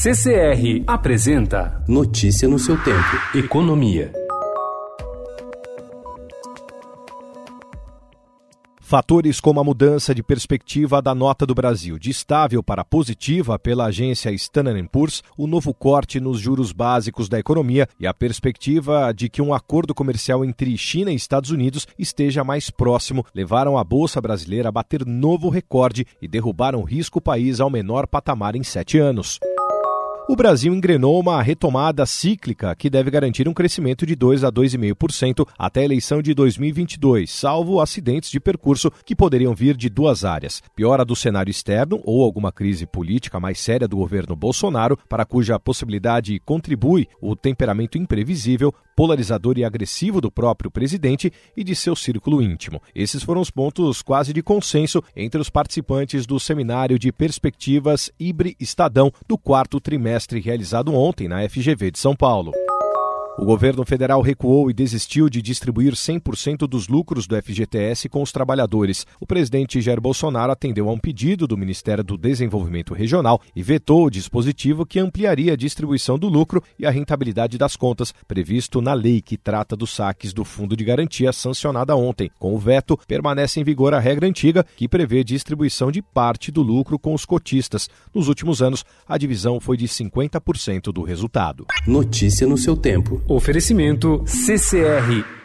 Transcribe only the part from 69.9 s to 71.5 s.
Bolsonaro atendeu a um pedido